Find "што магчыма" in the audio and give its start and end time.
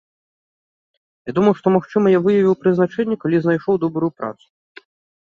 1.59-2.13